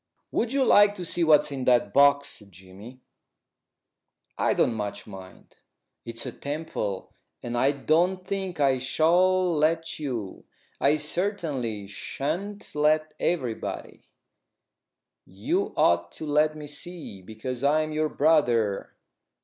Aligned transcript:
"Would 0.31 0.51
you 0.51 0.65
like 0.65 0.95
to 0.95 1.05
see 1.05 1.23
what's 1.23 1.51
in 1.51 1.65
that 1.65 1.93
box, 1.93 2.39
Jimmy?" 2.49 3.01
"I 4.35 4.55
don't 4.55 4.73
much 4.73 5.05
mind." 5.05 5.57
"It's 6.05 6.25
a 6.25 6.31
temple, 6.31 7.13
and 7.43 7.55
I 7.55 7.71
don't 7.71 8.25
think 8.25 8.59
I 8.59 8.79
shall 8.79 9.55
let 9.55 9.99
you. 9.99 10.43
I 10.79 10.97
certainly 10.97 11.85
shan't 11.85 12.73
let 12.73 13.13
everybody." 13.19 14.01
"You 15.23 15.71
ought 15.77 16.11
to 16.13 16.25
let 16.25 16.55
me 16.57 16.65
see, 16.65 17.21
because 17.21 17.63
I'm 17.63 17.91
your 17.93 18.09
brother." 18.09 18.95